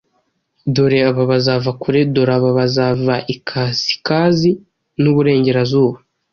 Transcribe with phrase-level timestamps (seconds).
[0.73, 4.51] Dore aba bazava kure; dore aba bazava i Kasikazi
[5.01, 5.97] n’uburengerazuba,